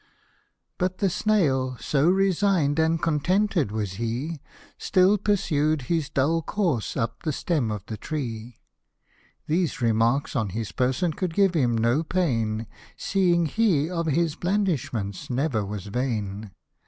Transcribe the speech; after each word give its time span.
But 0.79 0.97
the 0.97 1.11
snail, 1.11 1.77
so 1.79 2.09
resign'd 2.09 2.79
and 2.79 2.99
contented 2.99 3.71
was 3.71 3.97
he, 4.01 4.41
Still 4.79 5.19
pursued 5.19 5.83
his 5.83 6.09
dull 6.09 6.41
course 6.41 6.97
up 6.97 7.21
the 7.21 7.31
stem 7.31 7.69
of 7.69 7.85
the 7.85 7.97
tree; 7.97 8.57
These 9.45 9.79
remarks 9.79 10.35
on 10.35 10.49
his 10.57 10.71
person 10.71 11.13
could 11.13 11.35
give 11.35 11.53
him 11.53 11.77
no 11.77 12.01
pain, 12.01 12.65
Seeing 12.97 13.45
he 13.45 13.91
of 13.91 14.07
his 14.07 14.35
blandishments 14.35 15.29
never 15.29 15.63
was 15.63 15.85
vain. 15.85 16.49